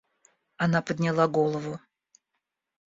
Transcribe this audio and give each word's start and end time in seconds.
Она 0.57 0.81
подняла 0.81 1.27
голову. 1.27 1.79